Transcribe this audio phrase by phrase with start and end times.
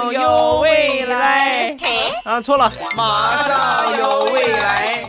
[0.00, 1.76] 上有未来
[2.24, 5.06] 啊，错了，马上有未来。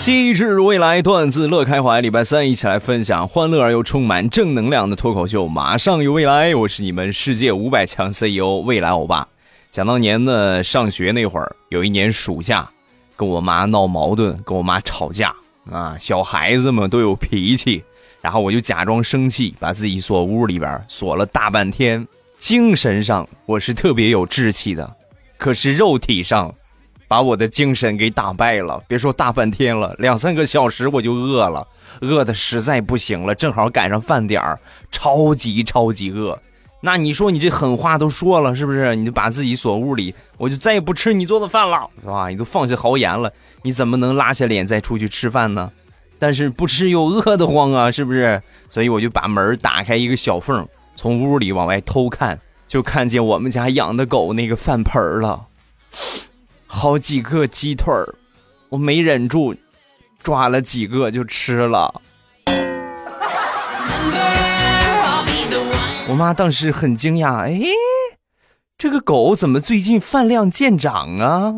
[0.00, 5.46] 机智未来段子乐开怀，礼拜三一起来分享欢乐而又充满正能量的脱口秀。
[5.46, 9.28] 马上有未来，我是你们世界五百强 CEO 未来欧巴。
[9.74, 12.70] 想当年呢，上学那会儿，有一年暑假，
[13.16, 15.34] 跟我妈闹矛盾，跟我妈吵架
[15.68, 15.96] 啊。
[15.98, 17.82] 小孩子们都有脾气，
[18.20, 22.06] 然后我就假装生气，把自己锁屋里边锁了大半天。
[22.38, 24.94] 精神上我是特别有志气的，
[25.36, 26.54] 可是肉体上。
[27.06, 31.66] 把我的精神给打败了，别说大半天了，两三个小时我就饿了，
[32.00, 34.58] 饿的实在不行了，正好赶上饭点儿，
[34.92, 36.36] 超级超级饿。
[36.84, 38.94] 那你说你这狠话都说了，是不是？
[38.94, 42.28] 你就把自己锁屋里，我就再也不吃你做的饭了，是吧？
[42.28, 45.72] 你都放下豪言了，你怎么能拉下脸再出去吃饭呢？
[46.18, 48.42] 但是不吃又饿得慌啊，是不是？
[48.68, 55.46] 所以我就把门打开一个小缝，从屋里往外偷看，就看见我们家养的狗那个饭盆了。
[56.66, 58.14] 好几个鸡腿儿，
[58.68, 59.54] 我没忍住，
[60.22, 62.02] 抓了几个就吃了。
[66.14, 67.60] 我妈当时很惊讶，哎，
[68.78, 71.54] 这个狗怎么最近饭量见长啊？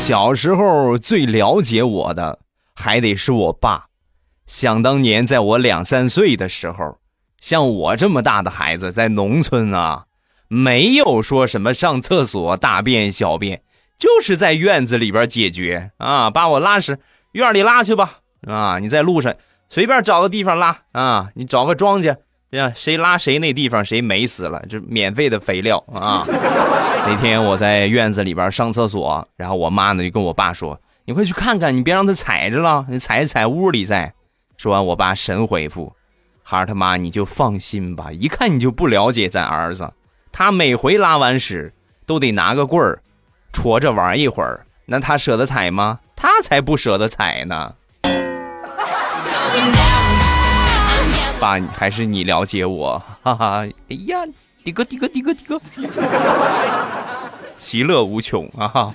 [0.00, 2.40] 小时候最了解我的
[2.74, 3.84] 还得是我爸，
[4.48, 6.98] 想当年在我两三岁的时候。
[7.40, 10.06] 像我这么大的孩子，在农村啊，
[10.48, 13.62] 没有说什么上厕所大便小便，
[13.96, 16.30] 就是在院子里边解决啊。
[16.30, 16.98] 把我拉屎，
[17.32, 18.78] 院里拉去吧啊！
[18.78, 19.34] 你在路上
[19.68, 22.16] 随便找个地方拉啊，你找个庄稼，
[22.50, 26.24] 这样谁拉谁那地方谁美死了，这免费的肥料啊。
[27.06, 34.12] 那天我在院子里边上厕所，然后我妈呢就跟我爸说：“你快去看看，你别让他踩着了，你踩一踩屋里再。”
[34.56, 35.92] 说完，我爸神回复。
[36.42, 39.92] 孩儿他妈，你就放心吧，一看你就不了解咱儿子。
[40.32, 41.72] 他每回拉完屎
[42.06, 43.00] 都得拿个棍儿
[43.52, 45.98] 戳着玩一会儿，那他舍得踩吗？
[46.16, 47.74] 他才不舍得踩呢。
[51.38, 53.66] 爸，还是你了解我，哈哈。
[53.90, 54.24] 哎呀，
[54.64, 55.60] 的哥的哥的哥的哥，
[57.54, 58.88] 其乐无穷啊哈。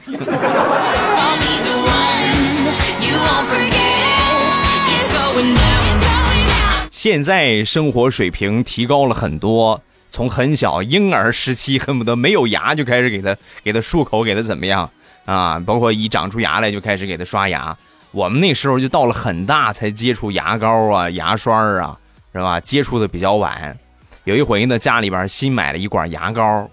[6.90, 14.90] 现在生活水平提高了很多，从很小婴儿时期恨不得没有牙就开始给他给他漱口，给他怎么样
[15.26, 15.60] 啊？
[15.60, 17.76] 包括一长出牙来就开始给他刷牙。
[18.12, 21.98] 我们那时候就到了很大才接触牙膏啊、牙刷啊，
[22.32, 22.60] 是吧？
[22.60, 23.78] 接触的比较晚。
[24.24, 26.70] 有一回呢，家里边新买了一管牙膏，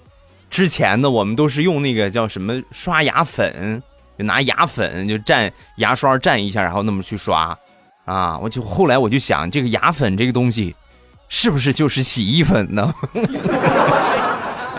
[0.51, 3.83] 之前呢我们都是用那个叫什么刷牙粉，
[4.19, 7.57] 就拿牙粉就蘸牙刷蘸一下，然后那么去刷。
[8.07, 8.37] 啊！
[8.39, 10.75] 我就后来我就想，这个牙粉这个东西，
[11.29, 12.93] 是不是就是洗衣粉呢？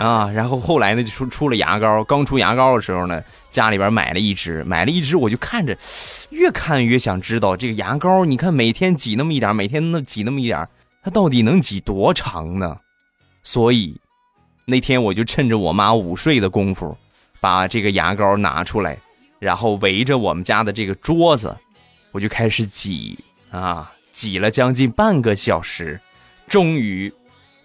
[0.02, 0.28] 啊！
[0.32, 2.02] 然后后来呢，就出出了牙膏。
[2.02, 5.76] 刚出牙膏的时候呢，家里边买了一支，买了一支，我就看着，
[6.30, 8.24] 越看越想知道这个牙膏。
[8.24, 10.68] 你看每天挤那么一点，每天那挤那么一点，
[11.04, 12.76] 它到底能挤多长呢？
[13.44, 13.96] 所以
[14.64, 16.96] 那天我就趁着我妈午睡的功夫，
[17.40, 18.98] 把这个牙膏拿出来，
[19.38, 21.56] 然后围着我们家的这个桌子。
[22.10, 23.18] 我就开始挤
[23.50, 26.00] 啊，挤了将近半个小时，
[26.46, 27.12] 终于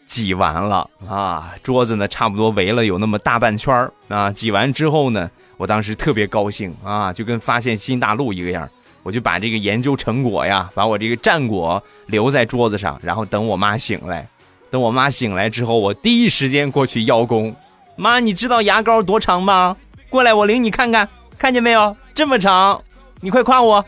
[0.07, 1.53] 挤完了啊！
[1.61, 4.31] 桌子呢，差不多围了有那么大半圈儿啊。
[4.31, 8.67] 挤完之后呢，我当时特别高兴啊，就跟发现新大陆一个样。
[9.03, 14.27] 我就把这个研究成果呀，把我这个战果留在桌子上，然后等我妈醒来。
[14.69, 17.55] 等我妈醒来之后，我第一时间过去邀功。
[17.95, 19.77] 妈，你知道牙膏多长吗？
[20.09, 21.07] 过来，我领你看看，
[21.37, 21.95] 看见没有？
[22.13, 22.81] 这么长，
[23.21, 23.85] 你快夸我。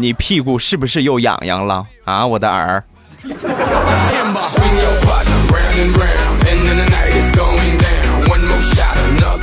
[0.00, 2.84] 你屁股是不是又痒痒了啊，我的儿？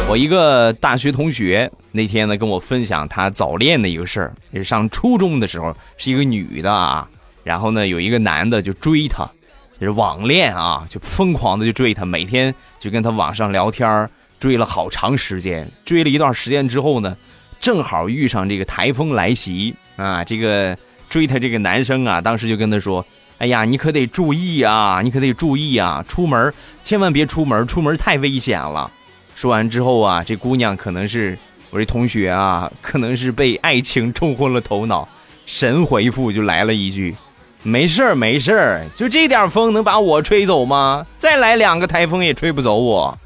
[0.07, 7.05] 我一个大学同学那天呢跟我分享他早恋的一个事儿，也是上初中的时候，是一个女的啊，
[7.43, 9.29] 然后呢有一个男的就追她，
[9.77, 14.09] 就是网恋啊，就疯狂的就追她，每天就跟她网上聊天，
[14.39, 17.17] 追了好长时间，追了一段时间之后呢。
[17.59, 20.23] 正好遇上这个台风来袭啊！
[20.23, 20.77] 这个
[21.09, 23.05] 追他这个男生啊，当时就跟他说
[23.39, 26.53] ：“哎呀，你可得注意啊，你可得注意啊，出门
[26.83, 28.91] 千万别出门，出门太危险了。”
[29.35, 31.37] 说完之后啊，这姑娘可能是
[31.71, 35.07] 我这同学啊，可能是被爱情冲昏了头脑，
[35.45, 37.15] 神回复就来了一句
[37.63, 41.05] ：“没事儿，没事儿，就这点风能把我吹走吗？
[41.17, 43.17] 再来两个台风也吹不走我。”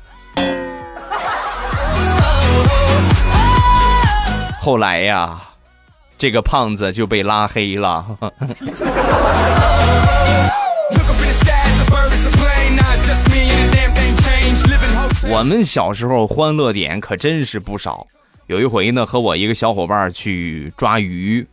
[4.61, 5.41] 后来呀，
[6.17, 8.05] 这个胖子就被拉黑了。
[15.31, 18.05] 我们小时候欢乐点可真是不少。
[18.47, 21.47] 有一回呢，和我一个小伙伴去抓鱼，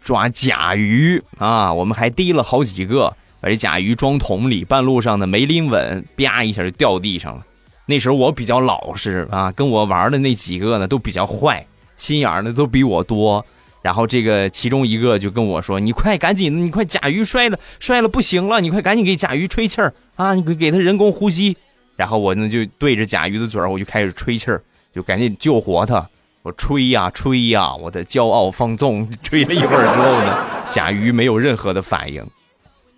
[0.00, 7.44] 抓甲鱼啊，我们还逮了好几个，把这甲鱼装桶里，半路上呢没拎稳，啪一下就掉地上了。
[7.84, 11.66] 那时候我比较老实啊，跟我玩的那几个呢都比较坏，
[11.98, 13.44] 心眼儿呢都比我多。
[13.82, 21.56] 然后这个其中一个就跟我说：“你快赶紧，你快甲鱼摔了，摔了不行了，你快赶紧给甲鱼吹气儿啊，你给给他人工呼吸。”
[21.96, 24.62] 然后我呢就对着甲鱼的嘴儿，我就开始吹气儿，
[24.92, 26.08] 就赶紧救活它。
[26.42, 29.08] 我吹呀吹呀，我的骄傲放纵。
[29.20, 32.26] 吹了一会儿之后呢，甲鱼没有任何的反应。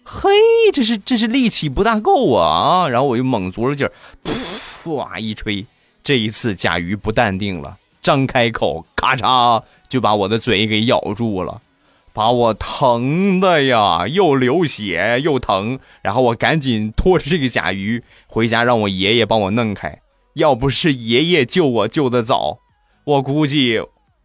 [0.05, 0.31] 嘿，
[0.73, 2.89] 这是这是力气不大够啊！
[2.89, 3.93] 然后我又猛足了劲儿，
[4.25, 5.65] 噗一吹，
[6.03, 11.61] 这一次甲鱼不淡定了，张开口，咔嚓就把我的嘴给咬住了，
[12.13, 15.79] 把我疼的呀，又流血又疼。
[16.03, 20.01] 然后我赶紧拖着这个甲鱼回家，让我爷爷帮我弄开。
[20.35, 22.59] 要不是爷爷救我救的早。
[23.05, 23.81] 我估计，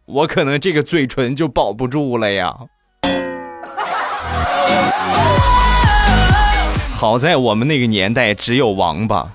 [0.06, 2.54] 我可能这个嘴唇就保不住了呀。
[6.94, 9.28] 好在我们那个年代只有王八，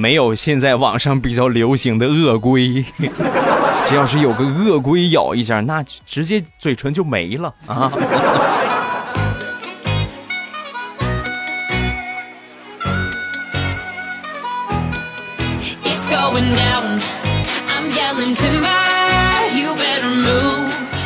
[0.00, 2.84] 没有现在网上比较流行的鳄龟。
[3.84, 7.52] 这要是有个鳄龟咬一下，那直接嘴唇就没了。
[7.66, 7.90] 啊。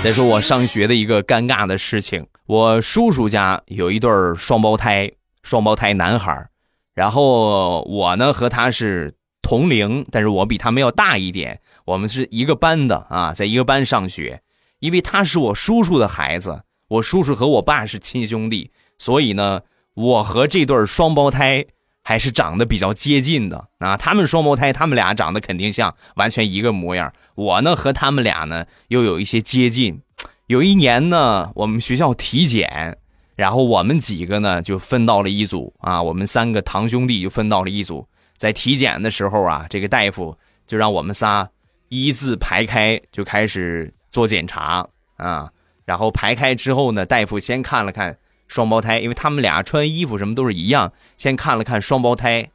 [0.05, 5.11] 再说我上学的一个尴尬的事情，我叔叔家有一对双胞胎，
[5.43, 6.47] 双胞胎男孩
[6.95, 14.43] 然后我呢和他是同龄，但是我比他们要大一点，我们是一个班的啊，在一个班上学。
[14.79, 19.63] 因为他是我叔叔的孩子，我叔叔和我爸是亲兄弟，所以呢，
[19.95, 21.67] 我和这对双胞胎。
[22.05, 23.97] 还是长得比较接近的啊！
[23.97, 27.13] 他们双胞胎，他们俩长得肯定像，完全一个模样。
[27.37, 30.03] 我呢和他们俩呢又有一些接近。
[30.49, 32.99] 有一年呢，我们学校体检，
[33.35, 38.07] 然后我们几个呢就分到了一组啊，我们三个堂兄弟就分到了一组。
[38.37, 40.37] 在体检的时候啊，这个大夫
[40.67, 41.49] 就让我们仨
[41.89, 44.87] 一字排开，就开始做检查
[45.17, 45.51] 啊。
[45.85, 48.17] 然后排开之后呢，大夫先看了看。
[48.49, 50.93] 双胞胎，因为他们俩穿衣服什么都是一样。
[51.17, 52.51] 先看了看双胞胎，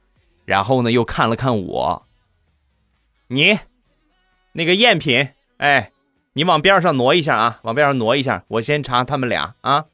[0.45, 2.07] 然后呢又看了看我。
[3.30, 3.57] 你，
[4.51, 5.91] 那个赝品，哎，
[6.33, 9.85] 你往边上挪一下啊，往边上挪一下，我先查他们俩啊。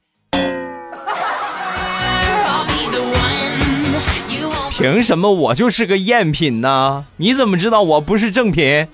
[4.83, 7.05] 凭什么我就是个赝品呢？
[7.15, 8.85] 你怎么知道我不是正品？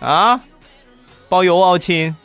[0.00, 0.40] 啊，
[1.28, 2.16] 包邮哦，亲。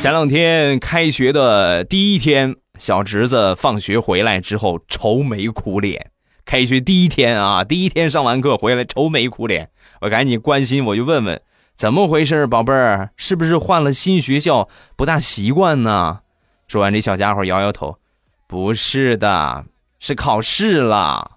[0.00, 6.10] 前两天开学的第一天，小侄子放学回来之后愁眉苦脸。
[6.44, 9.70] 开学第一天啊，第一天上完课回来愁眉苦脸，
[10.00, 11.40] 我赶紧关心，我就问问
[11.76, 14.66] 怎么回事，宝贝儿，是不是换了新学校
[14.96, 16.20] 不大习惯呢？
[16.68, 17.98] 说完，这小家伙摇摇头，
[18.46, 19.66] 不是的，
[20.00, 21.32] 是考试了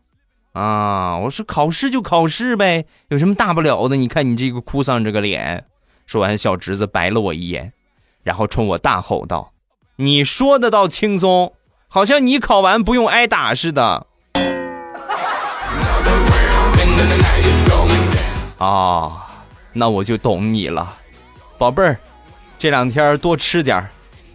[0.54, 1.18] 啊。
[1.18, 3.98] 我说考试就考试呗，有什么大不了的？
[3.98, 5.66] 你看你这个哭丧着个脸。
[6.06, 7.74] 说完，小侄子白了我一眼。
[8.24, 9.52] 然后冲我大吼道
[9.98, 11.54] ：“你说的倒轻松，
[11.90, 14.08] 好像你考完不用挨打似的。”
[18.58, 19.29] 啊，
[19.74, 20.96] 那我就懂你了，
[21.58, 21.98] 宝贝儿，
[22.58, 23.90] 这两天多吃点儿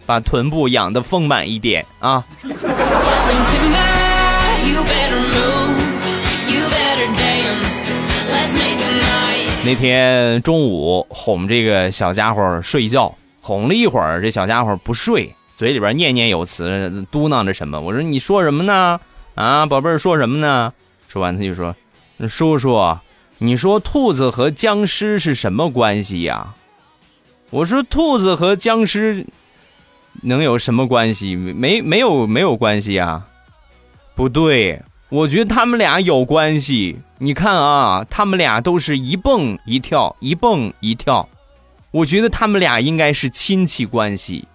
[0.05, 2.23] 把臀部养的丰满一点啊。
[9.65, 13.13] 那天中午哄这个小家伙睡觉。
[13.41, 17.79] 哄了一会儿，这小家伙不睡，嘴里边念念有词，嘟囔着什么。
[17.79, 18.99] 我说：“你说什么呢？
[19.35, 20.73] 啊，宝贝儿，说什么呢？”
[21.07, 21.75] 说完，他就说
[22.27, 22.75] ：“叔叔，
[23.37, 26.53] 你说兔子和僵尸是什么关系呀？”
[27.51, 29.25] 我说：“兔子和僵尸
[30.21, 31.35] 能有什么关系？
[31.35, 33.23] 没没有没有关系呀？
[34.15, 36.97] 不对，我觉得他们俩有关系。
[37.17, 41.27] 你看啊，他们俩都是一蹦一跳，一蹦一跳。”
[41.91, 44.45] 我觉得他们俩应该是亲戚关系。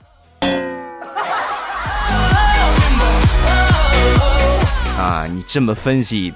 [4.98, 6.34] 啊，你这么分析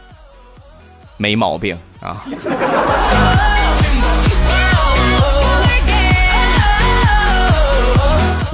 [1.17, 2.21] 没毛病啊。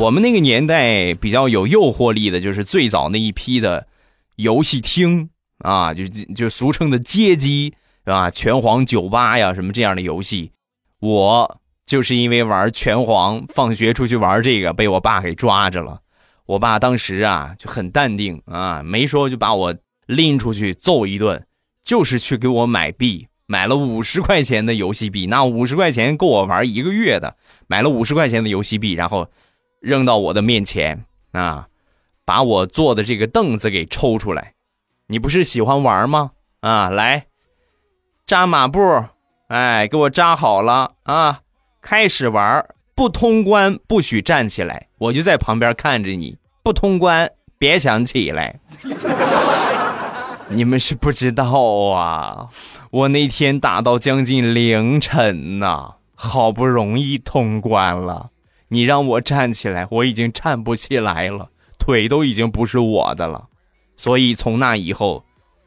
[0.00, 3.86] 我们那个年代比较有诱惑力的就是最早那一批的
[4.36, 7.74] 游戏厅啊就就俗称的街机
[8.04, 10.52] 啊拳皇酒吧呀什么这样的游戏。
[11.00, 16.00] 我就是因为玩拳皇放学出去玩这个被我爸给抓着了。
[16.46, 19.74] 我爸当时啊就很淡定啊没说就把我
[20.06, 21.46] 拎出去揍一顿。
[21.82, 23.26] 就是去给我买币。
[23.46, 27.34] 买了五十块钱的游戏币，那五十块钱够我玩一个月的。
[27.66, 29.28] 买了五十块钱的游戏币，然后
[29.80, 31.66] 扔到我的面前啊，
[32.24, 34.54] 把我坐的这个凳子给抽出来。
[35.08, 36.30] 你不是喜欢玩吗？
[36.60, 37.26] 啊，来
[38.24, 38.78] 扎马步，
[39.48, 41.40] 哎，给我扎好了啊，
[41.82, 42.64] 开始玩。
[42.94, 46.38] 不通关不许站起来，我就在旁边看着你。
[46.62, 48.60] 不通关别想起来。
[50.52, 51.44] 你们是不知道
[51.94, 52.48] 啊，
[52.90, 58.30] 我那天打到将近凌晨呐，好不容易通关了。
[58.68, 63.44] 你让我站起来，我已经站不起来了，腿都已经不是我的了。
[63.96, 65.24] 所以从那以后，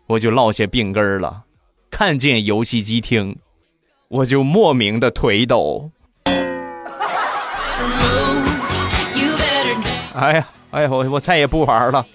[0.08, 1.44] 我就落下病根了。
[1.90, 3.38] 看见游戏机厅，
[4.10, 5.92] 我就莫名的腿抖。
[10.14, 12.06] 哎呀，哎呀，我我再也不玩了。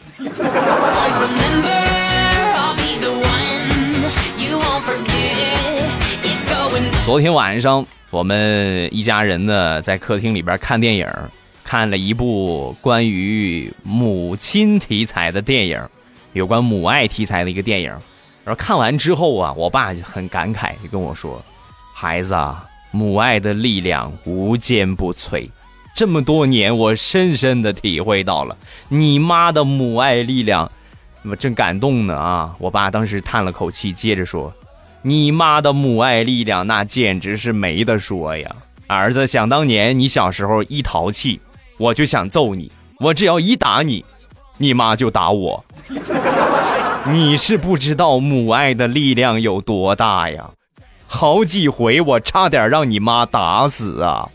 [7.08, 11.08] 昨天晚上，我们一家人呢在客厅里边看电影，
[11.64, 15.82] 看了一部关于母亲题材的电影，
[16.34, 17.88] 有关母爱题材的一个电影。
[18.44, 21.42] 然后看完之后啊，我爸就很感慨，就跟我说
[21.96, 25.48] ：“孩子啊，母爱的力量无坚不摧。
[25.96, 28.54] 这么多年，我深深的体会到了
[28.88, 30.70] 你妈的母爱力量，
[31.24, 34.52] 我正感动呢啊！”我爸当时叹了口气，接着说。
[35.02, 38.50] 你妈的母爱力量，那简直是没得说呀！
[38.88, 41.40] 儿子，想当年你小时候一淘气，
[41.76, 44.04] 我就想揍你，我只要一打你，
[44.56, 45.64] 你妈就打我。
[47.10, 50.50] 你是不知道母爱的力量有多大呀！
[51.06, 54.28] 好几回我差点让你妈打死啊！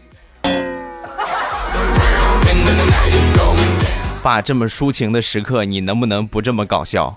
[4.23, 7.15] 爸，这么抒情的时刻，你能不能不这么搞笑？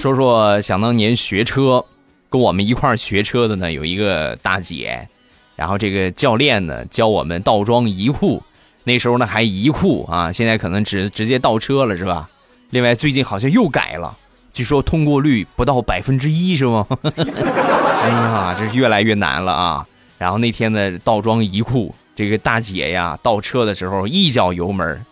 [0.00, 1.84] 说说想当年学车，
[2.30, 5.06] 跟我们一块儿学车的呢，有一个大姐，
[5.54, 8.42] 然后这个教练呢教我们倒装移库，
[8.84, 12.28] 那时候呢还移库啊，现在可能直直接倒车了是吧？
[12.70, 14.16] 另外最近好像又改了，
[14.52, 16.86] 据说通过率不到百分之一是吗？
[17.04, 19.86] 哎呀，这是越来越难了啊！
[20.16, 25.04] 然后那天呢倒装移库，这个大姐呀倒车的时候一脚油门。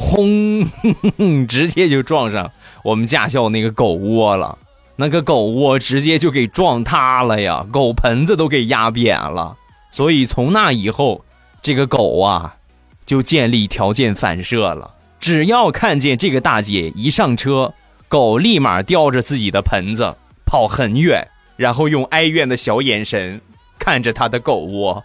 [0.00, 0.64] 轰！
[1.48, 2.48] 直接就撞上
[2.84, 4.56] 我们驾校那个狗窝了，
[4.94, 9.56] 那个狗窝直接就给撞塌了呀，狗盆子都给压扁了。
[9.90, 11.24] 所以从那以后，
[11.60, 12.54] 这个狗啊，
[13.04, 17.74] 就建立条件反射了，只要看见这个大姐一上车，
[18.06, 20.14] 狗立马叼着自己的盆子
[20.46, 21.26] 跑很远，
[21.56, 23.40] 然后用哀怨的小眼神
[23.80, 25.02] 看着他的狗窝。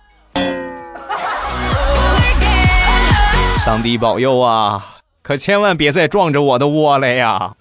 [3.73, 4.97] 上帝保佑啊！
[5.23, 7.55] 可千万别再撞着我的窝了呀！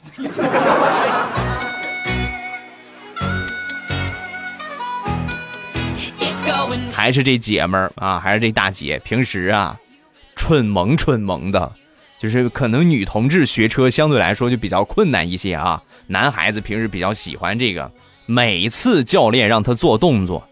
[6.93, 9.75] 还是这姐们儿啊，还是这大姐，平时啊，
[10.37, 11.73] 蠢萌蠢萌的，
[12.19, 15.83] 就是可能女同志学车相对来说就比较困难一些啊。
[16.09, 17.91] 男孩子平时比较喜欢这个，
[18.27, 20.47] 每次教练让他做动作，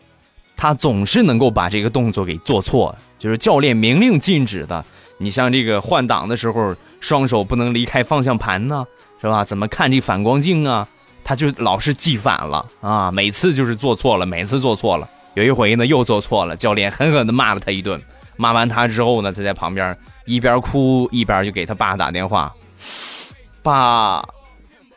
[0.57, 4.83] 他总是能够把这个动作给做错，就是教练明令禁止的。
[5.23, 8.87] 你像这个换挡的时候，双手不能离开方向盘呢，
[9.21, 9.45] 是吧？
[9.45, 10.89] 怎么看这反光镜啊？
[11.23, 13.11] 他就老是记反了啊！
[13.12, 15.07] 每次就是做错了，每次做错了。
[15.35, 18.00] 有一回呢，又做错了，教练狠狠地骂了他一顿。
[18.39, 22.50] 骂完他之后呢，他在旁边一边哭一边就给他爸打电话
[23.62, 24.27] ：“爸，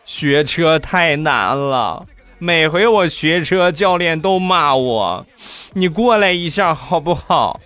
[0.06, 2.08] 学车太难了，
[2.40, 5.28] 每回我学车，教练都骂我，
[5.74, 7.60] 你过来一下好不好？”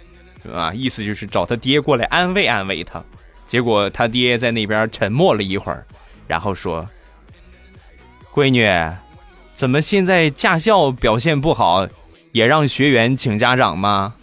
[0.54, 3.04] 啊，意思就是找他爹过来安慰安慰他，
[3.46, 5.86] 结果他爹在那边沉默了一会儿，
[6.28, 6.88] 然后说
[8.34, 8.68] ：“闺女，
[9.56, 11.88] 怎么现在驾校表现不好，
[12.32, 14.14] 也让学员请家长吗？”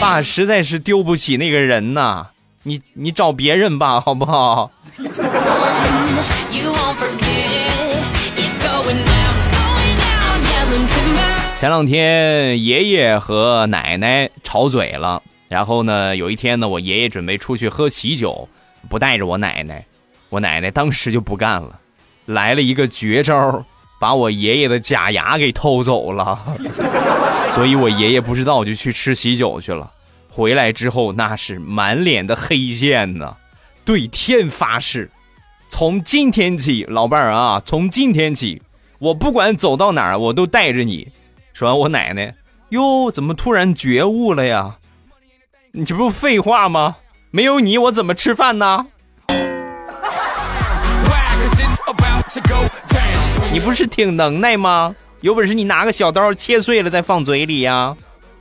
[0.00, 2.26] 爸实在是丢不起那个人呐，
[2.62, 4.70] 你你找别人吧，好不好？
[11.64, 18.46] 前两天爷爷和奶奶吵嘴了，然后呢，有一天呢，我爷爷准备出去喝喜酒，
[18.90, 19.82] 不带着我奶奶，
[20.28, 21.80] 我奶奶当时就不干了，
[22.26, 23.64] 来了一个绝招，
[23.98, 26.38] 把我爷爷的假牙给偷走了，
[27.52, 29.90] 所以我爷爷不知道就去吃喜酒去了。
[30.28, 33.34] 回来之后那是满脸的黑线呢，
[33.86, 35.10] 对天发誓，
[35.70, 38.60] 从今天起，老伴儿啊，从今天起，
[38.98, 41.08] 我不管走到哪儿，我都带着你。
[41.54, 42.34] 说完，我奶奶
[42.70, 44.74] 哟，怎么突然觉悟了呀？
[45.70, 46.96] 你这不废话吗？
[47.30, 48.86] 没有你，我怎么吃饭呢？
[53.52, 54.96] 你不是挺能耐吗？
[55.20, 57.94] 有本事你拿个小刀切碎了再放嘴里呀！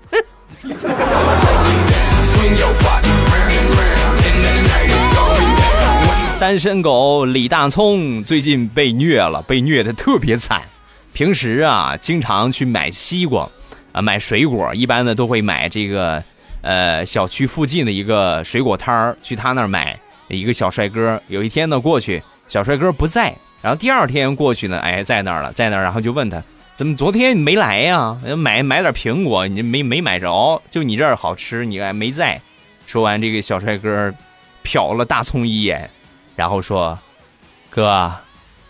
[6.40, 10.64] 单身狗李大聪最近被虐了，被虐的特别惨。
[11.14, 13.48] 平时啊，经常去买西瓜，
[13.92, 16.24] 啊，买水果，一般呢都会买这个，
[16.62, 19.98] 呃，小区附近的一个水果摊儿，去他那儿买。
[20.30, 23.32] 一个小帅哥，有一天呢过去，小帅哥不在。
[23.62, 26.42] 然后第二天过去呢，哎，在那儿了，在那儿，然后就问他，
[26.76, 28.18] 怎么昨天没来呀？
[28.36, 30.60] 买买点苹果，你没没买着？
[30.72, 32.42] 就你这儿好吃，你还没在。
[32.88, 34.12] 说完，这个小帅哥
[34.64, 35.88] 瞟了大葱一眼，
[36.36, 36.98] 然后说
[37.70, 38.12] ：“哥，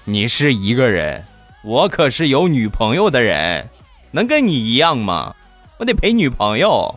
[0.04, 1.24] 你是一个人，
[1.66, 3.66] 我可是有女朋友的人，
[4.12, 5.34] 能跟你一样吗？
[5.78, 6.94] 我得陪女朋友。”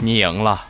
[0.00, 0.64] 你赢了。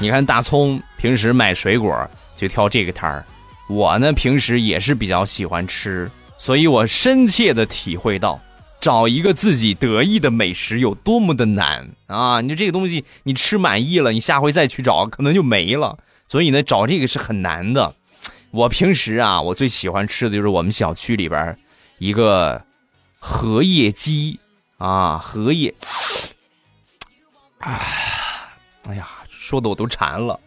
[0.00, 1.96] 你看大葱平时买水果
[2.36, 3.24] 就挑这个摊儿，
[3.68, 8.40] 我呢平时也是比较喜欢吃，所以我深切的体会到
[8.82, 12.40] 找一个自己得意的美食有多么的难啊！
[12.40, 15.96] 你这个东西你吃满意了，你下回再去找可能就没了，
[16.26, 17.94] 所以呢找这个是很难的。
[18.50, 21.56] 我平时啊，我最喜欢吃的就是我们小区里边
[21.98, 22.60] 一个
[23.20, 24.40] 荷叶鸡
[24.78, 25.72] 啊，荷叶，
[27.60, 29.08] 哎，呀。
[29.28, 30.38] 说的我都馋了。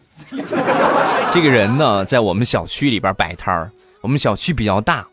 [1.30, 3.70] 这个人呢，在我们小区里边摆摊儿。
[4.00, 5.06] 我们小区比较大，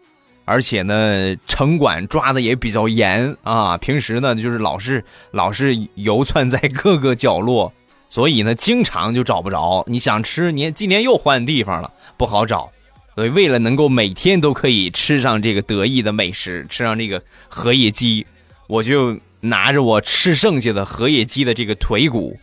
[0.46, 3.78] 而且呢，城管抓的也比较严啊。
[3.78, 7.72] 平时呢，就是老是老是游窜在各个角落，
[8.10, 9.84] 所以呢，经常就找不着。
[9.88, 12.70] 你想吃，你今年又换地方了，不好找。
[13.16, 18.26] 所以为了能够每天都可以吃上这个得意的美食，吃上这个荷叶鸡，
[18.68, 22.36] 我就拿着我吃剩下的荷叶鸡的这个腿骨。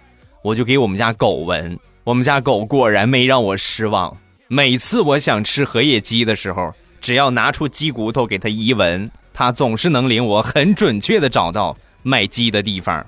[0.42, 4.16] 我就给我们家狗闻，我们家狗果然没让我失望。
[4.48, 13.04] 每次我想吃荷叶鸡的时候，只要拿出鸡骨头给它一闻，它总是能领我很准确的找到卖鸡的地方。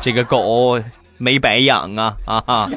[0.00, 0.80] 这个狗
[1.18, 2.70] 没白养啊啊哈！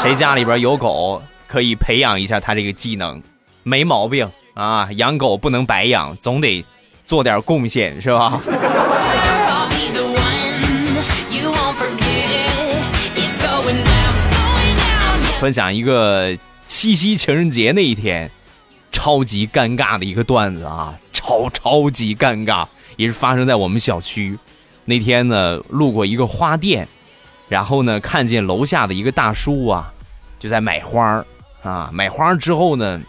[0.00, 3.22] 谁家里边有狗，可以培养一下它这个技能，
[3.62, 4.88] 没毛病啊！
[4.92, 6.64] 养狗不能白养，总得
[7.04, 8.40] 做点贡献，是吧？
[15.38, 18.28] 分享一个七夕情人节那一天，
[18.90, 24.36] 超级尴尬的一个段子啊，超超级尴尬，也是发生在我们小区。
[24.84, 26.88] 那天呢，路过一个花店，
[27.48, 29.92] 然后呢，看见楼下的一个大叔啊，
[30.40, 31.24] 就在买花
[31.62, 31.88] 啊。
[31.92, 33.00] 买花之后呢，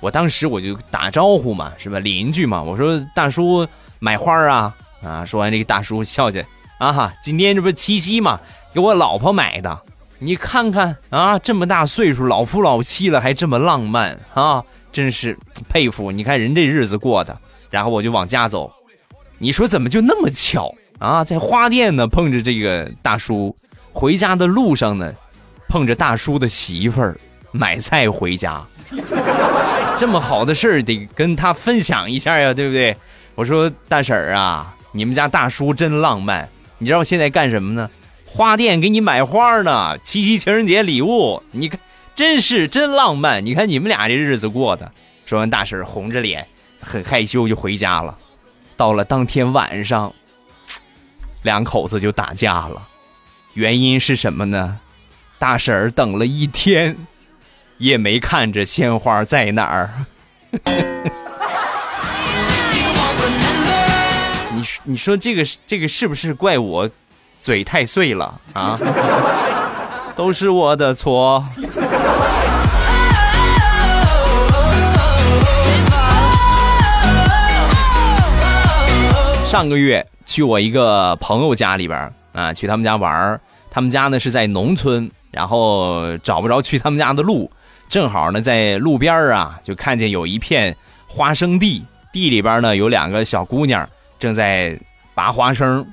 [0.00, 2.00] 我当时我就打招呼嘛，是吧？
[2.00, 3.64] 邻居嘛，我说大叔
[4.00, 5.24] 买花啊啊。
[5.24, 6.46] 说完这个大叔笑起来
[6.78, 8.40] 啊哈，今天这不是七夕嘛，
[8.74, 9.80] 给我老婆买的。
[10.18, 15.36] 你看看啊，这么大岁数，老夫老妻了，还这么浪漫啊，真是
[15.68, 16.10] 佩服！
[16.10, 17.36] 你看人这日子过的。
[17.68, 18.72] 然后我就往家走，
[19.38, 21.24] 你说怎么就那么巧啊？
[21.24, 23.54] 在花店呢碰着这个大叔，
[23.92, 25.12] 回家的路上呢
[25.68, 27.18] 碰着大叔的媳妇儿
[27.50, 28.64] 买菜回家，
[29.98, 32.96] 这么好的事儿得跟他分享一下呀，对不对？
[33.34, 36.48] 我说大婶儿啊，你们家大叔真浪漫，
[36.78, 37.90] 你知道我现在干什么呢？
[38.28, 41.78] 花店给你买花呢，七夕情人节礼物，你看，
[42.14, 43.46] 真是真浪漫。
[43.46, 44.92] 你看你们俩这日子过的。
[45.24, 46.46] 说完，大婶红着脸，
[46.80, 48.18] 很害羞就回家了。
[48.76, 50.12] 到了当天晚上，
[51.42, 52.86] 两口子就打架了。
[53.54, 54.80] 原因是什么呢？
[55.38, 56.96] 大婶儿等了一天，
[57.78, 60.04] 也没看着鲜花在哪儿。
[64.52, 66.90] 你说，你说这个这个是不是怪我？
[67.46, 68.76] 嘴太碎了啊！
[70.16, 71.40] 都是我的错。
[79.44, 83.40] 上个月去我一个朋友家里边啊，去他们家玩儿。
[83.70, 87.48] 他们家呢是在农村，然后找不着去他们家的路，
[87.88, 94.76] 正好呢在路边啊，就看见有一片花生地，地里边呢有两个小姑娘正在
[95.14, 95.86] 拔花生，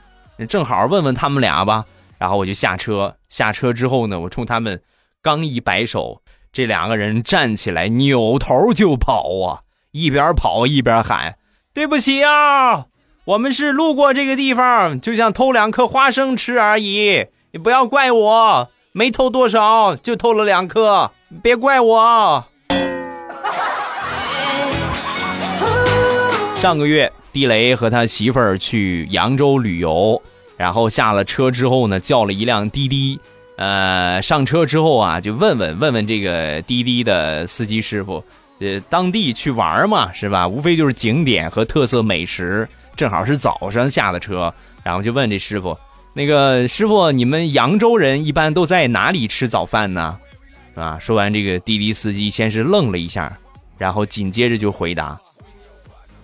[0.48, 1.86] 正好问问他们俩吧。
[2.20, 4.82] 然后我就下车，下车之后呢，我冲他们
[5.22, 6.22] 刚一摆手，
[6.54, 9.60] 这两个人站起来扭头就跑啊，
[9.92, 11.36] 一边跑一边喊
[11.74, 12.86] ：“对不起啊，
[13.26, 22.46] 我们是路过这个地方，就想偷两颗花生吃而已，你不要怪我，没偷多少，就偷了两颗，别怪我。”
[26.56, 30.22] 上个月，地雷和他媳妇儿去扬州旅游。
[30.64, 33.20] 然后下了车之后呢，叫了一辆滴滴，
[33.58, 38.24] 呃，上车之后啊，就问问问问这个滴滴的司机师傅，
[38.60, 40.48] 呃，当地去玩嘛，是吧？
[40.48, 42.66] 无非就是景点和特色美食。
[42.96, 44.54] 正好是早上下的车，
[44.86, 45.78] 然后就问这师傅，
[46.14, 50.18] 那个师傅，你们扬州人一般都在哪里吃早饭呢？
[50.76, 53.38] 啊，说完这个滴滴司机先是愣了一下，
[53.78, 55.20] 然后紧接着就回答，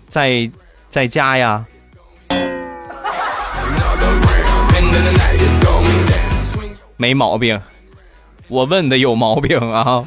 [0.07, 0.49] 在
[0.87, 1.65] 在家呀。
[7.01, 7.57] 没毛病，
[8.49, 10.03] 我问的有毛病啊！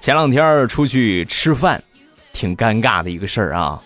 [0.00, 1.82] 前两天出去吃饭，
[2.32, 3.78] 挺尴尬的一个事儿啊！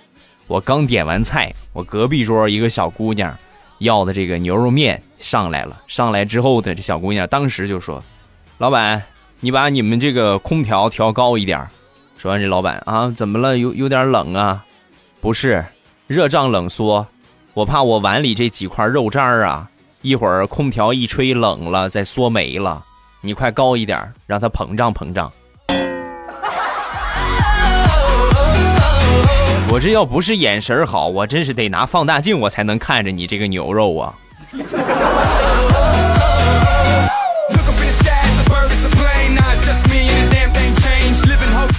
[0.47, 3.37] 我刚点完菜，我隔壁桌一个小姑娘
[3.79, 5.77] 要的这个牛肉面上来了。
[5.89, 8.01] 上来之后的这小姑娘当时就说
[8.59, 9.03] ：“老板，
[9.41, 11.67] 你把你们这个空调调高一点。”
[12.17, 13.59] 说完，这老板啊，怎么了？
[13.59, 14.65] 有有点冷啊？
[15.21, 15.67] 不是。
[16.11, 17.07] 热胀冷缩，
[17.55, 19.71] 我怕我碗里这几块肉渣儿啊，
[20.03, 22.85] 一会儿空调一吹冷了再缩没了。
[23.21, 25.31] 你快高一点，让它膨胀膨胀。
[29.71, 34.13] 我这要不是眼神好，我真是得拿放大镜我才能看着你这个牛肉啊。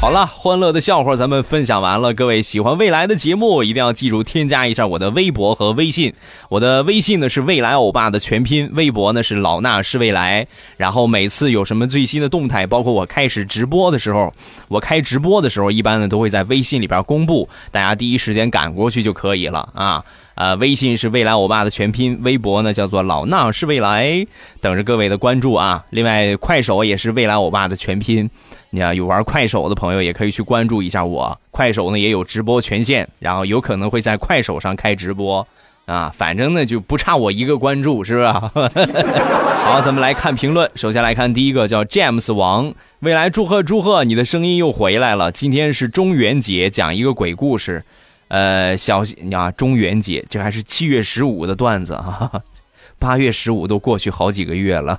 [0.02, 2.12] 好了，欢乐的笑话咱们分享完了。
[2.12, 6.12] 各位喜欢未来的节目，一定要记住添加一下我的微博和微信。
[6.50, 10.48] 我的微信呢是未来欧巴的全拼，微博呢是老衲是未来。
[10.76, 14.34] 然后每次有什么最新的动态，包括我开始直播的时候，
[14.70, 20.04] 我开直播的时候，一般呢都会在微信里边公布，大家第一时间赶过去就可以了啊。
[20.34, 24.26] 呃，微信是未来欧巴的全拼，微博呢叫做老衲是未来，
[24.62, 25.86] 等着各位的关注啊。
[25.92, 28.28] 另外，快手也是未来欧巴的全拼。
[28.74, 31.38] 你看，有玩快手的朋友也可以去关注一下我。
[31.52, 35.46] 快手呢也有直播权限，然后有可能会在快手上开直播
[35.86, 36.10] 啊。
[36.16, 38.28] 反正呢就不差我一个关注，是不是？
[39.62, 40.72] 好，咱们来看评论。
[40.76, 45.34] 首先来看第一个，叫 James 王，未来祝贺祝贺，你的声音又回来了。
[45.34, 47.84] 今天是中元节，讲一个鬼故事。
[48.30, 49.04] 呃，小
[49.34, 52.32] 啊，中元节这还是七月十五的段子啊，
[52.98, 54.98] 八月十五都过去好几个月了，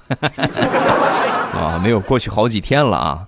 [1.57, 3.27] 啊，没有过去好几天了啊。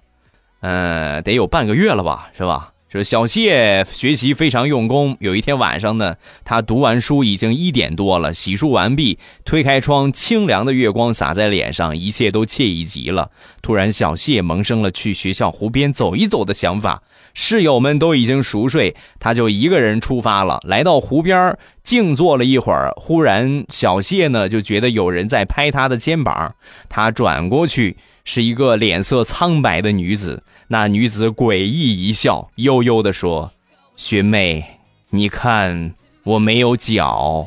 [0.66, 2.70] 嗯，得有半个月了吧，是吧？
[2.88, 5.14] 说小谢学习非常用功。
[5.20, 13.30] 有一天晚上呢，他读完书已经一点多了，洗漱完毕，推开窗，清凉的月光洒在脸上，一切都惬意极了。
[13.60, 17.02] 突然，小谢萌生了去学校湖边走一走的想法。
[17.34, 20.60] 室友们都已经熟睡，他就一个人出发了。
[20.66, 22.90] 来到湖边，静坐了一会儿。
[22.96, 26.54] 忽然，小谢呢就觉得有人在拍他的肩膀，
[26.88, 30.42] 他转过去，是一个脸色苍白的女子。
[30.74, 33.52] 那女子诡异一笑，悠悠地说
[33.94, 37.46] ：“学妹，你看我没有脚。”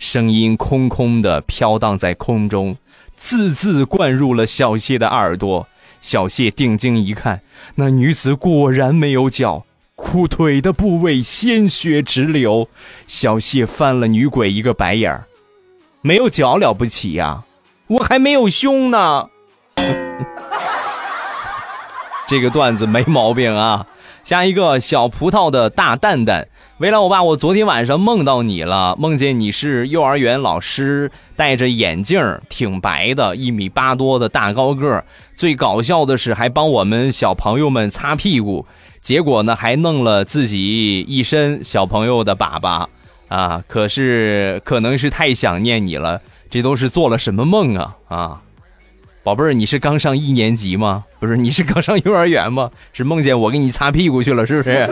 [0.00, 2.78] 声音空空的飘荡在空中，
[3.14, 5.68] 字字灌入了小谢的耳朵。
[6.00, 7.42] 小谢定睛一看，
[7.74, 12.70] 那女子果然没有脚，裤腿的部位鲜血直流。
[13.06, 15.26] 小谢翻了女鬼一个白眼儿
[16.00, 17.44] ：“没有脚了不起呀？
[17.88, 19.28] 我还没有胸呢。”
[22.26, 23.86] 这个段子没毛病啊！
[24.24, 35.04] 下一个小葡萄的大蛋蛋，未来我爸，我昨天晚上梦到你了，梦见你是幼儿园老师，戴着眼镜，挺白的，一米八多的大高个
[35.36, 38.66] 最搞笑的是还帮我们小朋友们擦屁股，
[39.00, 42.88] 结果呢还弄了自己一身小朋友的粑粑
[43.28, 43.62] 啊！
[43.68, 48.42] 可是可能是太想念你了，这都是做了什么梦啊啊！
[49.26, 51.04] 宝贝儿，你是刚上一年级吗？
[51.18, 52.70] 不是，你是刚上幼儿园吗？
[52.92, 54.86] 是梦见我给你擦屁股去了，是不是？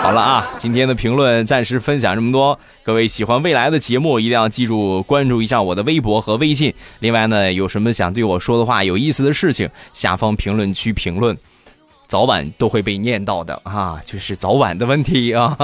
[0.00, 2.56] 好了啊，今天的评论暂时分享这么多。
[2.84, 6.72] 各位喜欢未来的节目，一定要记住关注一下我的微博和微信。
[7.00, 11.36] 另外呢，有什么想对我说的话、有意思的事情，下方评论区评论。
[12.08, 15.56] 早晚都会被念到的啊，就是早晚的问题啊。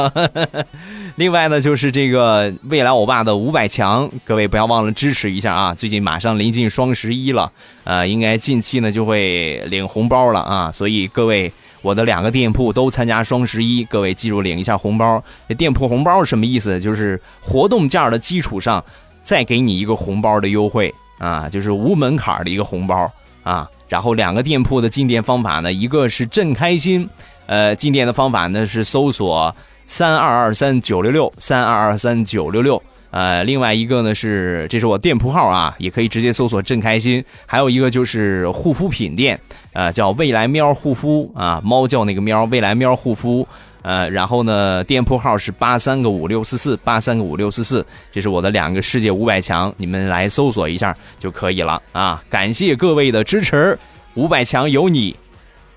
[1.16, 5.74] 另外呢，就是这个未来欧巴的五百强，各位不要忘了支持一下啊。
[5.74, 7.52] 最近马上临近双十一了，
[7.84, 10.72] 呃，应该近期呢就会领红包了啊。
[10.72, 15.22] 所以各位我的两个店铺都参加双十一，各位记住领一下红包。
[15.56, 16.80] 店铺红包是什么意思？
[16.80, 18.84] 就是活动价的基础上，
[19.22, 23.08] 再给你一个红包的优惠啊，就是无门槛的一个红包
[23.44, 23.68] 啊。
[23.92, 27.06] 然后两个店铺的进店方法呢，一个是正开心，
[27.44, 32.82] 呃，进店的方法呢是搜索三二二三九六六三二二三九六六。
[33.10, 37.22] 呃，另外一个呢是，这是我店铺号啊，也可以直接搜索“正开心”。
[37.44, 39.38] 还有一个就是护肤品店，
[39.74, 43.46] 呃，叫未来喵护肤啊，猫叫那个喵，未来喵护肤。
[43.82, 52.22] 呃，然后呢，店铺号是八三个五六四四八三个五六四四，这是我的两个世界五百强，你们来搜索一下就可以了啊！
[52.30, 53.78] 感谢各位的支持，
[54.14, 55.14] 五百强有你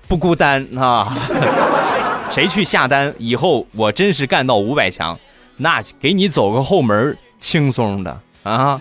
[0.08, 1.16] 不孤单啊！
[2.30, 5.18] 谁去下单以后，我真是干到五百强，
[5.56, 7.16] 那给你走个后门。
[7.38, 8.80] 轻松的啊，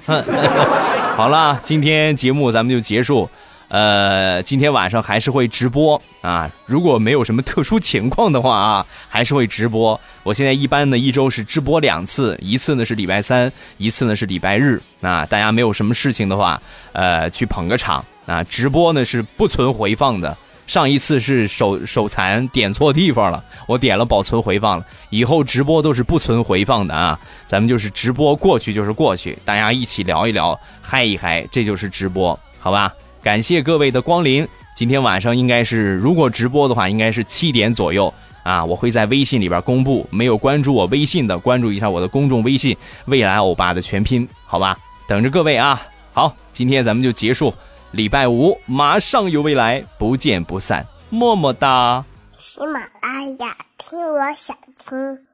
[1.17, 3.29] 好了，今天节目咱们就结束。
[3.67, 9.99] 呃，今天晚上还是会直播啊，如果没有什么特殊情况的话啊，还是会直播。
[10.23, 14.81] 我现在一般呢一周是直播两次，一次呢是礼拜三，一次呢是礼拜日。
[15.01, 16.61] 啊，大家没有什么事情的话，
[16.93, 18.43] 呃，去捧个场啊。
[18.43, 20.37] 直播呢是不存回放的。
[20.67, 24.85] 上一次是手手残点错地方了，我点了保存回放了。
[25.11, 32.91] 以后直播都是不存回放的啊，咱们就是直播过去就是过去，大家一起聊一聊，嗨一嗨，这就是直播，好吧？
[33.25, 34.47] 感谢各位的光临。
[34.75, 40.07] 今天晚上应该是，如果直播的话，应该是七点左右啊，我会在微信里边公布。
[40.11, 44.77] 没有关注我微信的，关注一下我的公众微信“未来欧巴”的全拼，好吧？
[45.07, 45.81] 等着各位啊。
[46.13, 47.51] 好，今天咱们就结束。
[47.89, 52.05] 礼拜五马上有未来，不见不散，么么哒！
[52.37, 55.24] 喜马拉雅听，我想听。